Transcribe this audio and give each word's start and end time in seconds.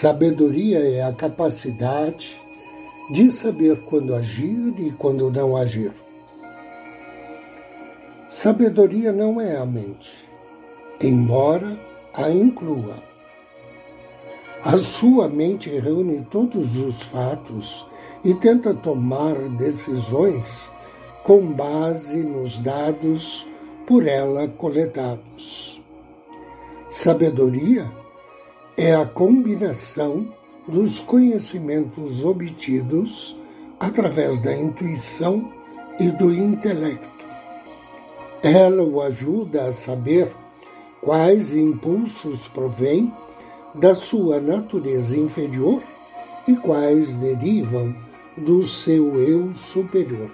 Sabedoria 0.00 0.78
é 0.78 1.02
a 1.02 1.12
capacidade 1.12 2.36
de 3.10 3.32
saber 3.32 3.80
quando 3.80 4.14
agir 4.14 4.72
e 4.78 4.92
quando 4.92 5.28
não 5.28 5.56
agir. 5.56 5.90
Sabedoria 8.28 9.10
não 9.10 9.40
é 9.40 9.56
a 9.56 9.66
mente, 9.66 10.08
embora 11.02 11.76
a 12.14 12.30
inclua. 12.30 13.02
A 14.64 14.76
sua 14.76 15.28
mente 15.28 15.68
reúne 15.68 16.24
todos 16.30 16.76
os 16.76 17.02
fatos 17.02 17.84
e 18.24 18.32
tenta 18.34 18.72
tomar 18.72 19.34
decisões 19.58 20.70
com 21.24 21.44
base 21.52 22.22
nos 22.22 22.56
dados 22.58 23.48
por 23.84 24.06
ela 24.06 24.46
coletados. 24.46 25.82
Sabedoria 26.88 27.97
é 28.78 28.94
a 28.94 29.04
combinação 29.04 30.32
dos 30.68 31.00
conhecimentos 31.00 32.24
obtidos 32.24 33.36
através 33.80 34.38
da 34.38 34.54
intuição 34.54 35.52
e 35.98 36.12
do 36.12 36.32
intelecto. 36.32 37.26
Ela 38.40 38.84
o 38.84 39.02
ajuda 39.02 39.64
a 39.64 39.72
saber 39.72 40.30
quais 41.00 41.52
impulsos 41.52 42.46
provêm 42.46 43.12
da 43.74 43.96
sua 43.96 44.40
natureza 44.40 45.16
inferior 45.16 45.82
e 46.46 46.54
quais 46.54 47.14
derivam 47.14 47.92
do 48.36 48.64
seu 48.64 49.20
eu 49.20 49.52
superior. 49.54 50.30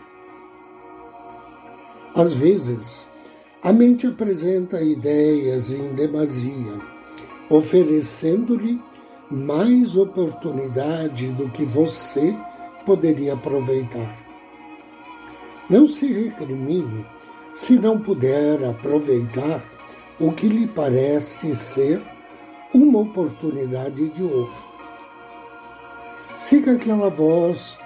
Às 2.14 2.34
vezes, 2.34 3.08
a 3.62 3.72
mente 3.72 4.06
apresenta 4.06 4.82
ideias 4.82 5.72
em 5.72 5.94
demasia 5.94 6.93
oferecendo-lhe 7.48 8.80
mais 9.30 9.96
oportunidade 9.96 11.28
do 11.28 11.48
que 11.50 11.64
você 11.64 12.36
poderia 12.84 13.34
aproveitar. 13.34 14.16
Não 15.68 15.86
se 15.86 16.06
recrimine 16.06 17.06
se 17.54 17.78
não 17.78 17.98
puder 17.98 18.62
aproveitar 18.64 19.62
o 20.20 20.32
que 20.32 20.46
lhe 20.46 20.66
parece 20.66 21.56
ser 21.56 22.02
uma 22.72 23.00
oportunidade 23.00 24.08
de 24.10 24.22
ouro. 24.22 24.52
Siga 26.38 26.72
aquela 26.72 27.08
voz 27.08 27.78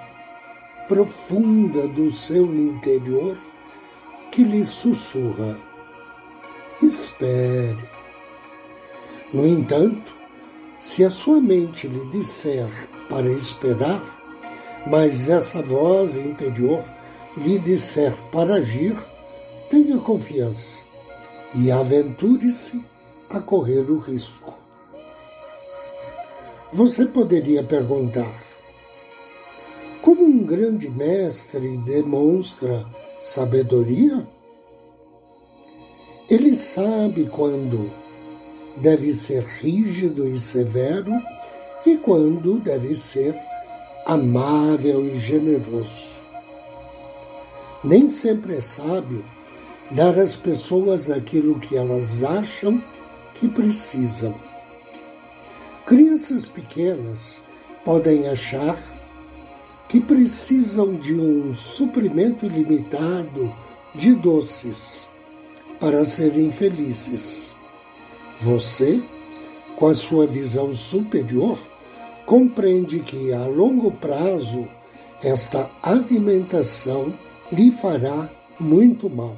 profunda 0.89 1.87
do 1.87 2.11
seu 2.11 2.45
interior 2.47 3.37
que 4.33 4.43
lhe 4.43 4.65
sussurra: 4.67 5.57
espere 6.83 7.98
no 9.33 9.47
entanto, 9.47 10.17
se 10.79 11.05
a 11.05 11.11
sua 11.11 11.41
mente 11.41 11.87
lhe 11.87 12.07
disser 12.07 12.69
para 13.09 13.31
esperar, 13.31 14.03
mas 14.87 15.29
essa 15.29 15.61
voz 15.61 16.17
interior 16.17 16.83
lhe 17.37 17.59
disser 17.59 18.15
para 18.33 18.55
agir, 18.55 18.97
tenha 19.71 19.99
confiança 19.99 20.83
e 21.55 21.71
aventure-se 21.71 22.83
a 23.29 23.41
correr 23.41 23.91
o 23.91 23.99
risco. 23.99 24.55
Você 26.73 27.07
poderia 27.07 27.63
perguntar: 27.63 28.43
como 30.01 30.25
um 30.25 30.45
grande 30.45 30.89
mestre 30.89 31.77
demonstra 31.79 32.87
sabedoria? 33.21 34.27
Ele 36.31 36.57
sabe 36.57 37.27
quando 37.27 37.91
deve 38.79 39.13
ser 39.13 39.45
rígido 39.61 40.27
e 40.27 40.39
severo 40.39 41.13
e 41.85 41.97
quando 41.97 42.59
deve 42.59 42.95
ser 42.95 43.37
amável 44.07 45.05
e 45.05 45.19
generoso. 45.19 46.09
Nem 47.85 48.09
sempre 48.09 48.57
é 48.57 48.61
sábio 48.61 49.25
dar 49.91 50.19
às 50.19 50.37
pessoas 50.37 51.11
aquilo 51.11 51.59
que 51.59 51.77
elas 51.77 52.25
acham 52.25 52.83
que 53.35 53.49
precisam. 53.49 54.35
Crianças 55.87 56.47
pequenas 56.47 57.43
podem 57.85 58.29
achar 58.29 58.83
que 59.89 60.01
precisam 60.01 60.93
de 60.93 61.15
um 61.15 61.55
suprimento 61.55 62.45
ilimitado 62.45 63.51
de 63.95 64.15
doces 64.15 65.09
para 65.81 66.05
serem 66.05 66.53
felizes. 66.53 67.55
Você, 68.41 69.03
com 69.77 69.87
a 69.87 69.95
sua 69.95 70.27
visão 70.27 70.73
superior, 70.73 71.59
compreende 72.25 73.01
que 73.01 73.33
a 73.33 73.45
longo 73.47 73.91
prazo 73.91 74.69
esta 75.23 75.69
alimentação 75.83 77.13
lhe 77.51 77.73
fará 77.73 78.31
muito 78.61 79.11
mal. 79.11 79.37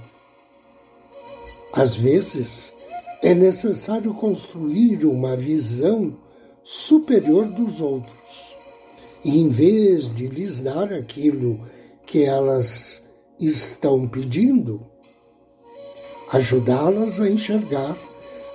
Às 1.72 1.94
vezes, 1.94 2.76
é 3.22 3.34
necessário 3.34 4.12
construir 4.12 5.06
uma 5.06 5.34
visão 5.34 6.18
superior 6.62 7.46
dos 7.46 7.80
outros. 7.80 8.56
E 9.24 9.38
em 9.38 9.48
vez 9.48 10.14
de 10.14 10.26
lhes 10.26 10.60
dar 10.60 10.92
aquilo 10.92 11.60
que 12.06 12.24
elas 12.24 13.08
estão 13.38 14.06
pedindo, 14.06 14.84
ajudá-las 16.30 17.20
a 17.20 17.28
enxergar 17.28 17.96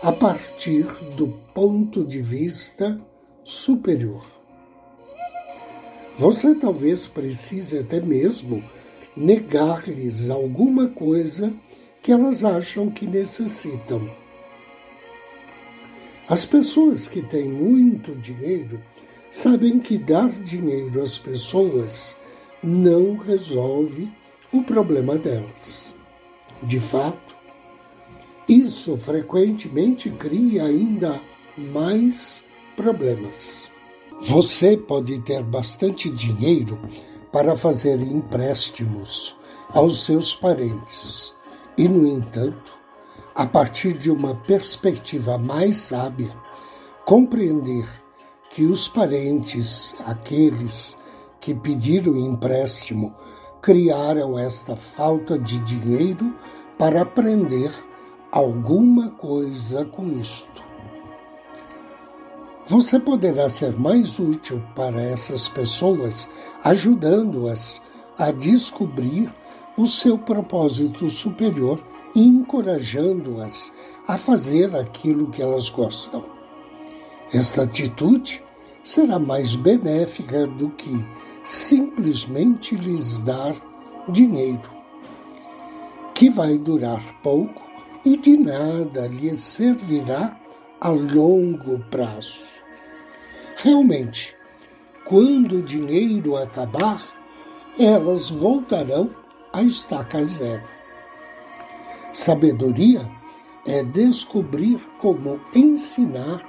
a 0.01 0.11
partir 0.11 0.85
do 1.15 1.27
ponto 1.53 2.03
de 2.03 2.21
vista 2.21 2.99
superior. 3.43 4.25
Você 6.17 6.55
talvez 6.55 7.07
precise 7.07 7.79
até 7.79 7.99
mesmo 7.99 8.63
negar-lhes 9.15 10.29
alguma 10.29 10.87
coisa 10.89 11.53
que 12.01 12.11
elas 12.11 12.43
acham 12.43 12.89
que 12.89 13.05
necessitam. 13.05 14.09
As 16.27 16.45
pessoas 16.45 17.07
que 17.07 17.21
têm 17.21 17.47
muito 17.47 18.15
dinheiro 18.15 18.81
sabem 19.31 19.79
que 19.79 19.97
dar 19.97 20.29
dinheiro 20.29 21.01
às 21.01 21.17
pessoas 21.17 22.17
não 22.63 23.17
resolve 23.17 24.07
o 24.51 24.63
problema 24.63 25.17
delas. 25.17 25.93
De 26.63 26.79
fato, 26.79 27.24
isso 28.47 28.95
frequentemente 28.97 30.09
cria 30.09 30.65
ainda 30.65 31.19
mais 31.57 32.43
problemas. 32.75 33.69
Você 34.21 34.77
pode 34.77 35.19
ter 35.19 35.43
bastante 35.43 36.09
dinheiro 36.09 36.79
para 37.31 37.55
fazer 37.55 37.99
empréstimos 37.99 39.35
aos 39.69 40.05
seus 40.05 40.35
parentes 40.35 41.33
e, 41.77 41.87
no 41.87 42.07
entanto, 42.07 42.73
a 43.33 43.45
partir 43.45 43.93
de 43.93 44.09
uma 44.09 44.35
perspectiva 44.35 45.37
mais 45.37 45.77
sábia, 45.77 46.33
compreender 47.03 47.85
que 48.49 48.63
os 48.63 48.87
parentes, 48.87 49.95
aqueles 50.05 50.97
que 51.41 51.53
pediram 51.53 52.15
empréstimo, 52.15 53.13
criaram 53.61 54.39
esta 54.39 54.75
falta 54.75 55.37
de 55.37 55.59
dinheiro 55.59 56.33
para 56.77 57.01
aprender 57.01 57.71
alguma 58.35 59.11
coisa 59.11 59.85
com 59.85 60.09
isto. 60.11 60.61
Você 62.67 62.99
poderá 62.99 63.49
ser 63.49 63.79
mais 63.79 64.19
útil 64.19 64.61
para 64.75 65.01
essas 65.01 65.47
pessoas 65.47 66.27
ajudando-as 66.61 67.81
a 68.17 68.31
descobrir 68.31 69.33
o 69.77 69.85
seu 69.85 70.17
propósito 70.17 71.09
superior 71.09 71.81
e 72.13 72.27
encorajando-as 72.27 73.71
a 74.05 74.17
fazer 74.17 74.75
aquilo 74.75 75.29
que 75.29 75.41
elas 75.41 75.69
gostam. 75.69 76.25
Esta 77.33 77.63
atitude 77.63 78.43
será 78.83 79.17
mais 79.17 79.55
benéfica 79.55 80.45
do 80.45 80.71
que 80.71 81.07
simplesmente 81.41 82.75
lhes 82.75 83.21
dar 83.21 83.55
dinheiro, 84.09 84.69
que 86.13 86.29
vai 86.29 86.57
durar 86.57 87.01
pouco 87.23 87.64
e 88.05 88.15
de 88.15 88.37
nada 88.37 89.07
lhes 89.07 89.43
servirá 89.43 90.39
a 90.79 90.89
longo 90.89 91.79
prazo. 91.89 92.43
Realmente, 93.57 94.35
quando 95.03 95.57
o 95.57 95.61
dinheiro 95.63 96.37
acabar, 96.37 97.03
elas 97.79 98.29
voltarão 98.29 99.09
à 99.51 99.63
estaca 99.63 100.23
zero. 100.23 100.63
Sabedoria 102.13 103.09
é 103.65 103.83
descobrir 103.83 104.79
como 104.99 105.41
ensinar 105.53 106.43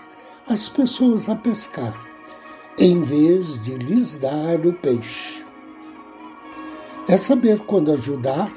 as 0.47 0.69
pessoas 0.69 1.29
a 1.29 1.35
pescar, 1.35 1.97
em 2.79 3.01
vez 3.01 3.61
de 3.63 3.77
lhes 3.77 4.17
dar 4.17 4.65
o 4.67 4.73
peixe. 4.75 5.43
É 7.09 7.17
saber 7.17 7.61
quando 7.61 7.93
ajudar 7.93 8.53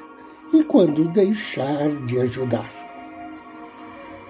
e 0.53 0.63
quando 0.63 1.05
deixar 1.05 1.89
de 2.05 2.19
ajudar. 2.19 2.78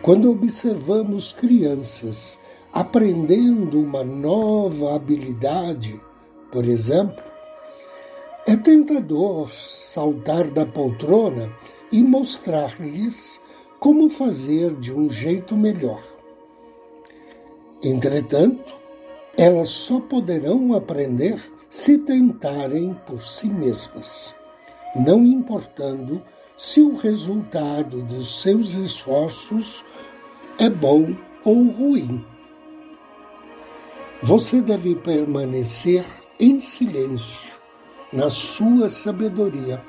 Quando 0.01 0.31
observamos 0.31 1.33
crianças 1.33 2.39
aprendendo 2.71 3.81
uma 3.81 4.01
nova 4.01 4.95
habilidade, 4.95 5.99
por 6.51 6.63
exemplo, 6.65 7.21
é 8.47 8.55
tentador 8.55 9.49
saltar 9.49 10.47
da 10.47 10.65
poltrona 10.65 11.51
e 11.91 12.01
mostrar-lhes 12.01 13.41
como 13.77 14.09
fazer 14.09 14.73
de 14.75 14.93
um 14.93 15.09
jeito 15.09 15.57
melhor. 15.57 16.01
Entretanto, 17.83 18.73
elas 19.37 19.69
só 19.69 19.99
poderão 19.99 20.73
aprender 20.73 21.41
se 21.69 21.97
tentarem 21.97 22.93
por 23.05 23.21
si 23.21 23.47
mesmas, 23.47 24.33
não 24.95 25.25
importando 25.25 26.21
se 26.59 26.81
o 26.81 26.97
resultado 26.97 28.01
dos 28.01 28.41
seus 28.41 28.73
esforços 28.73 29.81
é 30.57 30.69
bom 30.69 31.15
ou 31.45 31.69
ruim. 31.69 32.25
Você 34.21 34.61
deve 34.61 34.93
permanecer 34.93 36.05
em 36.37 36.59
silêncio 36.59 37.55
na 38.11 38.29
sua 38.29 38.89
sabedoria 38.89 39.81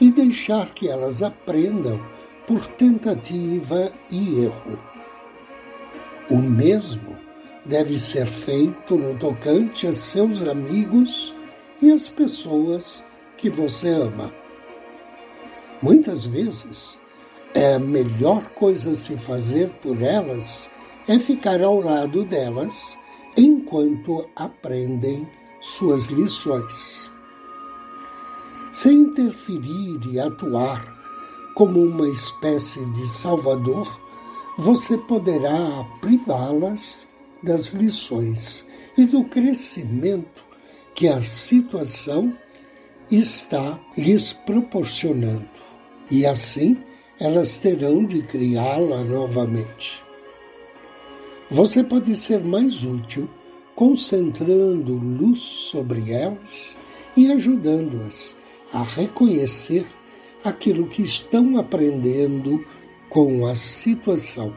e 0.00 0.10
deixar 0.10 0.74
que 0.74 0.88
elas 0.88 1.22
aprendam 1.22 2.00
por 2.44 2.66
tentativa 2.66 3.92
e 4.10 4.46
erro. 4.46 4.80
O 6.28 6.38
mesmo 6.38 7.16
deve 7.64 7.96
ser 7.96 8.26
feito 8.26 8.96
no 8.96 9.16
tocante 9.16 9.86
a 9.86 9.92
seus 9.92 10.42
amigos 10.42 11.32
e 11.80 11.92
as 11.92 12.08
pessoas 12.08 13.04
que 13.36 13.48
você 13.48 13.90
ama. 13.90 14.39
Muitas 15.82 16.26
vezes, 16.26 16.98
é 17.54 17.74
a 17.74 17.78
melhor 17.78 18.44
coisa 18.50 18.90
a 18.90 18.94
se 18.94 19.16
fazer 19.16 19.70
por 19.82 20.00
elas 20.02 20.70
é 21.08 21.18
ficar 21.18 21.62
ao 21.62 21.80
lado 21.80 22.24
delas 22.24 22.96
enquanto 23.36 24.28
aprendem 24.36 25.26
suas 25.60 26.06
lições. 26.06 27.10
Sem 28.72 28.98
interferir 28.98 30.00
e 30.12 30.20
atuar 30.20 30.96
como 31.54 31.82
uma 31.82 32.08
espécie 32.08 32.84
de 32.84 33.08
salvador, 33.08 34.00
você 34.56 34.96
poderá 34.96 35.84
privá-las 36.00 37.08
das 37.42 37.68
lições 37.68 38.68
e 38.96 39.04
do 39.04 39.24
crescimento 39.24 40.44
que 40.94 41.08
a 41.08 41.22
situação 41.22 42.36
está 43.10 43.78
lhes 43.96 44.32
proporcionando. 44.32 45.49
E 46.10 46.26
assim 46.26 46.76
elas 47.18 47.58
terão 47.58 48.04
de 48.04 48.22
criá-la 48.22 49.04
novamente. 49.04 50.02
Você 51.50 51.84
pode 51.84 52.16
ser 52.16 52.42
mais 52.42 52.84
útil 52.84 53.28
concentrando 53.74 54.94
luz 54.94 55.40
sobre 55.40 56.12
elas 56.12 56.76
e 57.16 57.30
ajudando-as 57.30 58.36
a 58.72 58.82
reconhecer 58.82 59.86
aquilo 60.44 60.86
que 60.86 61.02
estão 61.02 61.58
aprendendo 61.58 62.64
com 63.08 63.46
a 63.46 63.54
situação. 63.54 64.52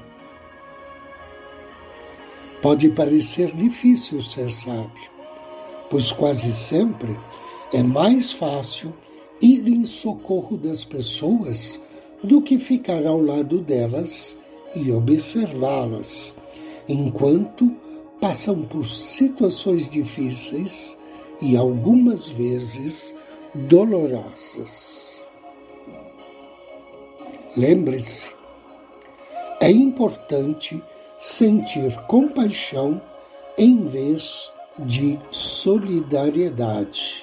Pode 2.61 2.88
parecer 2.89 3.51
difícil 3.53 4.21
ser 4.21 4.50
sábio, 4.50 5.11
pois 5.89 6.11
quase 6.11 6.53
sempre 6.53 7.17
é 7.73 7.83
mais 7.83 8.31
fácil 8.31 8.94
ir 9.43 9.67
em 9.67 9.83
socorro 9.83 10.55
das 10.55 10.85
pessoas 10.85 11.77
do 12.23 12.41
que 12.41 12.57
ficar 12.57 13.05
ao 13.05 13.21
lado 13.21 13.59
delas 13.59 14.39
e 14.73 14.89
observá-las, 14.89 16.33
enquanto 16.87 17.69
passam 18.21 18.61
por 18.61 18.87
situações 18.87 19.89
difíceis 19.89 20.97
e 21.41 21.57
algumas 21.57 22.29
vezes 22.29 23.13
dolorosas. 23.53 25.21
Lembre-se, 27.57 28.29
é 29.59 29.69
importante 29.69 30.81
sentir 31.19 31.93
compaixão 32.07 33.01
em 33.57 33.83
vez 33.88 34.50
de 34.79 35.19
solidariedade. 35.29 37.23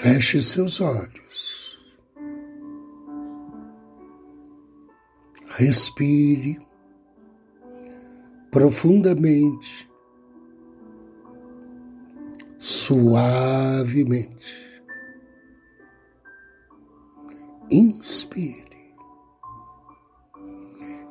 Feche 0.00 0.40
seus 0.40 0.80
olhos. 0.80 1.78
Respire 5.56 6.60
profundamente, 8.50 9.88
suavemente. 12.58 14.68
inspire. 17.70 18.64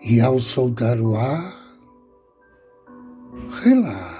E 0.02 0.22
ao 0.22 0.40
soltar 0.40 1.00
o 1.00 1.16
ar, 1.16 1.54
relaxe. 3.64 4.17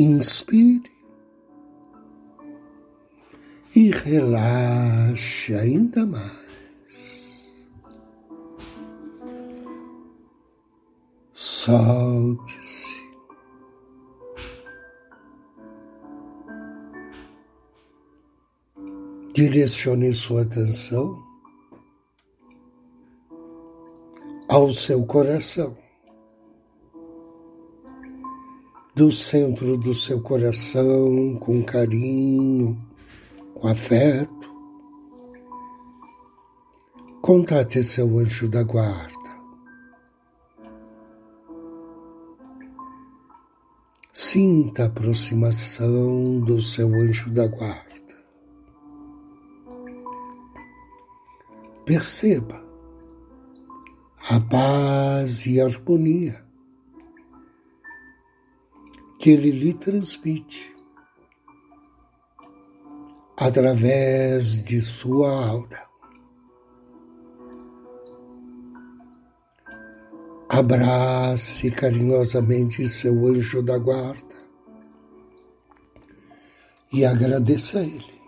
Inspire 0.00 0.90
e 3.76 3.90
relaxe 3.90 5.54
ainda 5.54 6.06
mais. 6.06 6.40
Solte-se. 11.34 12.98
direcione 19.34 20.14
sua 20.14 20.42
atenção 20.42 21.22
ao 24.48 24.72
seu 24.72 25.04
coração. 25.04 25.89
Do 29.00 29.10
centro 29.10 29.78
do 29.78 29.94
seu 29.94 30.20
coração, 30.20 31.34
com 31.36 31.62
carinho, 31.62 32.78
com 33.54 33.66
afeto, 33.66 34.54
Contate 37.22 37.82
seu 37.82 38.18
anjo 38.18 38.46
da 38.46 38.62
guarda. 38.62 39.30
Sinta 44.12 44.82
a 44.82 44.86
aproximação 44.88 46.38
do 46.40 46.60
seu 46.60 46.92
anjo 46.92 47.30
da 47.30 47.46
guarda. 47.46 48.14
Perceba 51.86 52.62
a 54.28 54.38
paz 54.38 55.46
e 55.46 55.58
a 55.58 55.64
harmonia 55.64 56.49
que 59.20 59.28
ele 59.28 59.50
lhe 59.50 59.74
transmite 59.74 60.74
através 63.36 64.64
de 64.64 64.80
sua 64.80 65.46
aura. 65.46 65.86
Abrace 70.48 71.70
carinhosamente 71.70 72.88
seu 72.88 73.26
anjo 73.26 73.62
da 73.62 73.76
guarda 73.76 74.34
e 76.90 77.04
agradeça 77.04 77.80
a 77.80 77.82
ele 77.82 78.20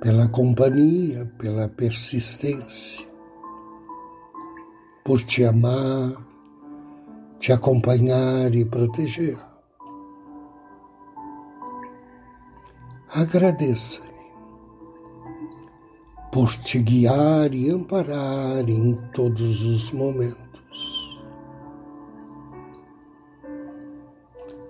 pela 0.00 0.26
companhia, 0.26 1.30
pela 1.38 1.68
persistência, 1.68 3.06
por 5.04 5.22
te 5.22 5.44
amar, 5.44 6.31
te 7.42 7.52
acompanhar 7.52 8.54
e 8.54 8.64
proteger. 8.64 9.36
Agradeça-lhe 13.08 14.12
por 16.30 16.54
te 16.54 16.78
guiar 16.78 17.52
e 17.52 17.68
amparar 17.68 18.70
em 18.70 18.94
todos 19.12 19.64
os 19.64 19.90
momentos. 19.90 21.20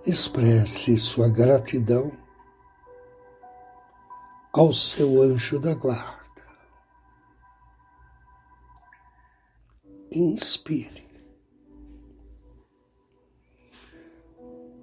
Expresse 0.06 0.96
sua 0.96 1.28
gratidão 1.28 2.10
ao 4.50 4.72
seu 4.72 5.20
anjo 5.20 5.60
da 5.60 5.74
guarda. 5.74 6.22
Inspire. 10.10 11.01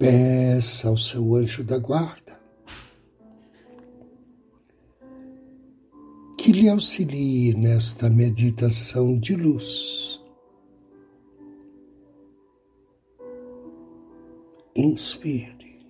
Peça 0.00 0.88
ao 0.88 0.96
seu 0.96 1.34
anjo 1.36 1.62
da 1.62 1.78
guarda 1.78 2.40
que 6.38 6.52
lhe 6.52 6.70
auxilie 6.70 7.52
nesta 7.54 8.08
meditação 8.08 9.18
de 9.18 9.36
luz. 9.36 10.18
Inspire. 14.74 15.84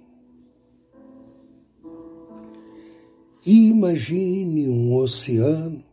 Imagine 3.47 4.69
um 4.69 4.97
oceano 4.97 5.85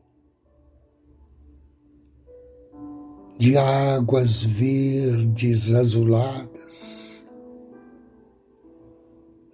de 3.38 3.56
águas 3.56 4.42
verdes 4.42 5.72
azuladas, 5.72 6.97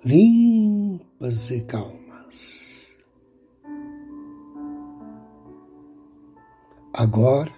limpas 0.06 1.50
e 1.52 1.62
calmas. 1.62 2.98
Agora, 6.94 7.52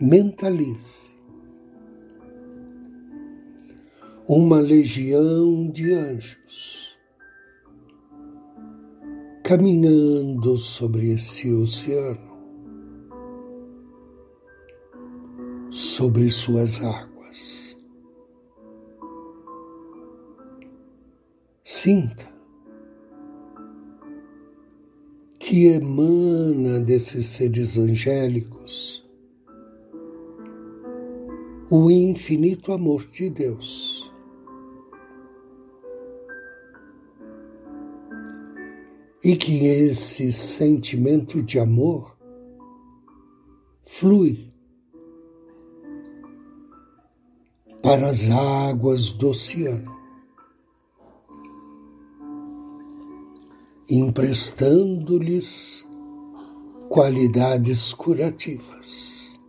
mentalize 0.00 1.12
uma 4.26 4.60
legião 4.60 5.68
de 5.68 5.92
anjos 5.92 6.96
caminhando 9.42 10.56
sobre 10.56 11.10
esse 11.10 11.52
oceano, 11.52 12.30
sobre 15.70 16.30
suas 16.30 16.82
águas. 16.84 17.09
Sinta 21.82 22.28
que 25.38 25.68
emana 25.68 26.78
desses 26.78 27.28
seres 27.28 27.78
angélicos 27.78 29.02
o 31.70 31.90
infinito 31.90 32.72
amor 32.72 33.06
de 33.06 33.30
Deus. 33.30 33.98
e 39.24 39.34
que 39.34 39.66
esse 39.66 40.30
sentimento 40.34 41.42
de 41.42 41.58
amor 41.58 42.14
flui 43.86 44.52
para 47.82 48.08
as 48.08 48.30
águas 48.30 49.12
do 49.12 49.30
oceano, 49.30 49.99
emprestando-lhes 53.90 55.86
qualidades 56.88 57.92
curativas. 57.92 59.40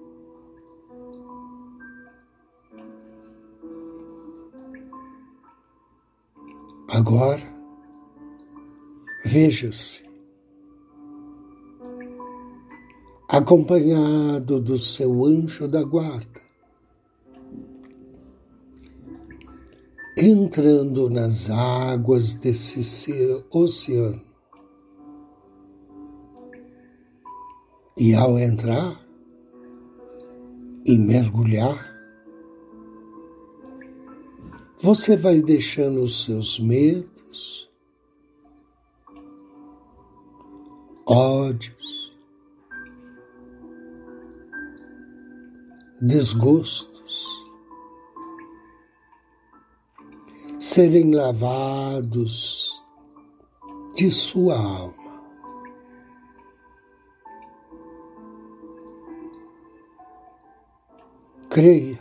Agora, 6.90 7.52
Veja-se, 9.24 10.04
acompanhado 13.30 14.60
do 14.60 14.80
seu 14.80 15.24
anjo 15.26 15.68
da 15.68 15.84
guarda, 15.84 16.42
entrando 20.18 21.08
nas 21.08 21.52
águas 21.52 22.34
desse 22.34 22.84
oceano. 23.52 24.31
E 27.98 28.16
ao 28.16 28.40
entrar 28.40 29.00
e 30.86 30.98
mergulhar, 30.98 31.92
você 34.80 35.16
vai 35.16 35.40
deixando 35.42 36.02
os 36.02 36.24
seus 36.24 36.60
medos, 36.60 37.70
ódios, 41.06 42.12
desgostos, 46.02 47.28
serem 50.60 51.14
lavados 51.14 52.84
de 53.94 54.10
sua 54.10 54.58
alma. 54.58 55.01
Creia 61.52 62.00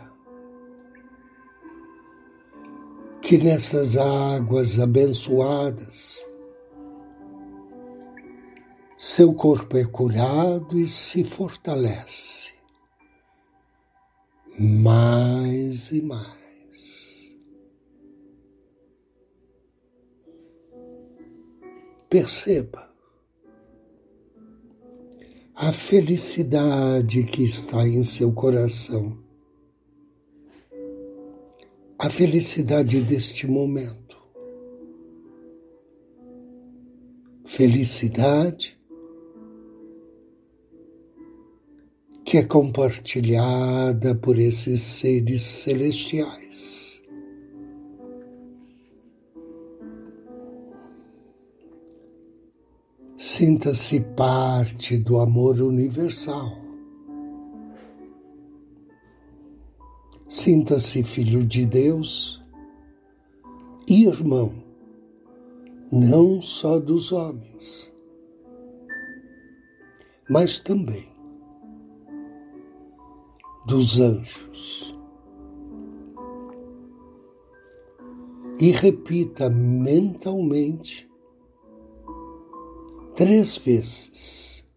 que 3.21 3.37
nessas 3.37 3.97
águas 3.97 4.79
abençoadas 4.79 6.25
seu 8.97 9.33
corpo 9.33 9.75
é 9.75 9.83
curado 9.83 10.79
e 10.79 10.87
se 10.87 11.25
fortalece 11.25 12.53
mais 14.57 15.91
e 15.91 16.01
mais. 16.01 17.35
Perceba 22.09 22.89
a 25.55 25.73
felicidade 25.73 27.23
que 27.25 27.43
está 27.43 27.85
em 27.85 28.01
seu 28.03 28.31
coração, 28.31 29.30
a 32.03 32.09
felicidade 32.09 32.99
deste 32.99 33.45
momento. 33.45 34.17
Felicidade 37.45 38.75
que 42.25 42.39
é 42.39 42.43
compartilhada 42.43 44.15
por 44.15 44.39
esses 44.39 44.81
seres 44.81 45.43
celestiais. 45.43 47.03
Sinta-se 53.15 53.99
parte 53.99 54.97
do 54.97 55.19
amor 55.19 55.61
universal. 55.61 56.70
Sinta-se 60.43 61.03
filho 61.03 61.45
de 61.45 61.67
Deus 61.67 62.43
e 63.87 64.07
irmão, 64.07 64.51
não 65.91 66.41
só 66.41 66.79
dos 66.79 67.11
homens, 67.11 67.93
mas 70.27 70.59
também 70.59 71.07
dos 73.67 73.99
anjos. 73.99 74.97
E 78.59 78.71
repita 78.71 79.47
mentalmente 79.47 81.07
três 83.15 83.57
vezes. 83.57 84.67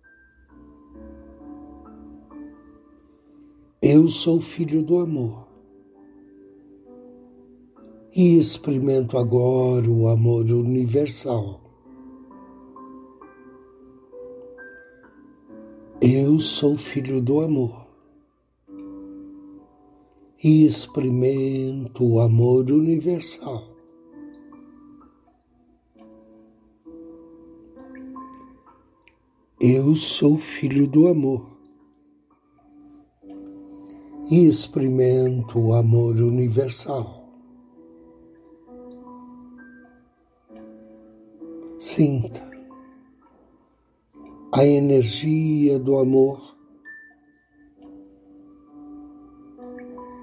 Eu 3.80 4.08
sou 4.08 4.42
filho 4.42 4.82
do 4.82 4.98
amor 4.98 5.53
e 8.16 8.38
experimento 8.38 9.18
agora 9.18 9.90
o 9.90 10.06
amor 10.06 10.44
universal. 10.44 11.60
Eu 16.00 16.38
sou 16.38 16.76
filho 16.76 17.20
do 17.20 17.40
amor 17.40 17.88
e 20.44 20.64
experimento 20.64 22.04
o 22.04 22.20
amor 22.20 22.70
universal. 22.70 23.74
Eu 29.60 29.96
sou 29.96 30.38
filho 30.38 30.86
do 30.86 31.08
amor 31.08 31.44
e 34.30 34.46
experimento 34.46 35.58
o 35.58 35.74
amor 35.74 36.14
universal. 36.14 37.23
Sinta 41.94 42.42
a 44.52 44.66
energia 44.66 45.78
do 45.78 45.96
amor 45.96 46.56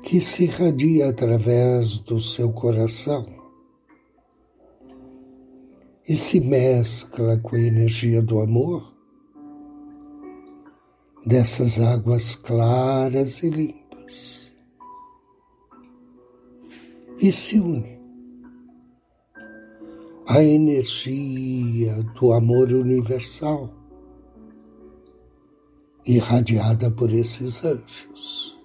que 0.03 0.19
se 0.19 0.43
irradia 0.43 1.07
através 1.07 1.97
do 1.97 2.19
seu 2.19 2.51
coração 2.51 3.25
e 6.05 6.13
se 6.13 6.41
mescla 6.41 7.37
com 7.37 7.55
a 7.55 7.61
energia 7.61 8.21
do 8.21 8.41
amor 8.41 8.93
dessas 11.25 11.79
águas 11.79 12.35
claras 12.35 13.43
e 13.43 13.49
limpas 13.49 14.53
e 17.17 17.31
se 17.31 17.61
une 17.61 18.00
à 20.27 20.43
energia 20.43 22.03
do 22.19 22.33
amor 22.33 22.71
universal 22.71 23.69
irradiada 26.05 26.89
por 26.89 27.11
esses 27.11 27.63
anjos. 27.63 28.59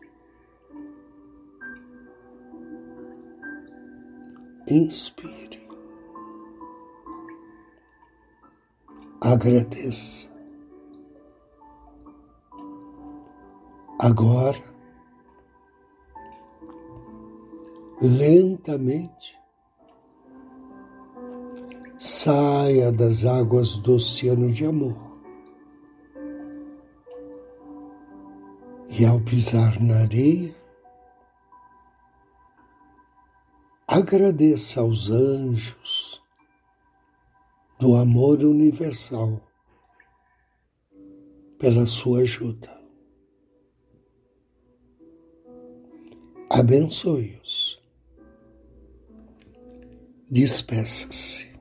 Inspire. 4.68 5.66
Agradeça. 9.20 10.28
Agora, 13.98 14.62
lentamente, 18.00 19.36
saia 21.98 22.92
das 22.92 23.24
águas 23.24 23.76
do 23.76 23.94
oceano 23.94 24.50
de 24.52 24.64
amor. 24.64 24.96
E 28.98 29.04
ao 29.04 29.20
pisar 29.20 29.80
na 29.82 30.00
areia, 30.02 30.54
agradeça 33.86 34.80
aos 34.80 35.10
anjos 35.10 36.22
do 37.78 37.94
amor 37.94 38.38
universal 38.38 39.40
pela 41.58 41.86
sua 41.86 42.20
ajuda. 42.20 42.76
abençoe-os. 46.50 47.78
Despeça-se. 50.30 51.55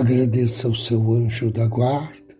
Agradeça 0.00 0.66
ao 0.66 0.74
seu 0.74 1.12
anjo 1.12 1.50
da 1.50 1.66
guarda 1.66 2.34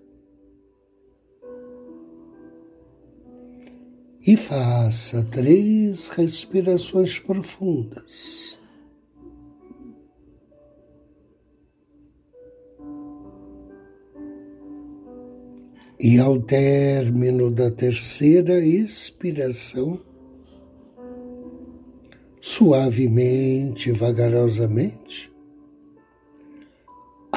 e 4.26 4.34
faça 4.34 5.22
três 5.24 6.08
respirações 6.08 7.18
profundas. 7.18 8.58
E 16.00 16.18
ao 16.18 16.40
término 16.40 17.50
da 17.50 17.70
terceira 17.70 18.58
expiração, 18.64 20.00
suavemente, 22.40 23.92
vagarosamente, 23.92 25.29